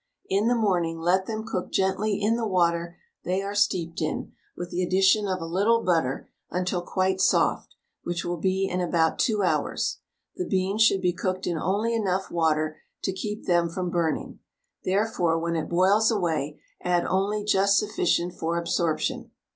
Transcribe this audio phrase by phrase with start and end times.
[0.27, 4.71] In the morning let them cook gently in the water they are steeped in, with
[4.71, 9.43] the addition of a little butter, until quite soft, which will be in about 2
[9.43, 9.99] hours.
[10.35, 14.39] The beans should be cooked in only enough water to keep them from burning;
[14.83, 19.29] therefore, when it boils away, add only just sufficient for absorption.